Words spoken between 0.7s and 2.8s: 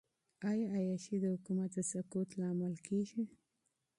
عیاشي د حکومت د سقوط لامل